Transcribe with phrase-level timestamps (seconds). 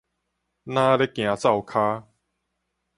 [0.03, 0.07] 若咧行
[1.35, 2.07] 灶跤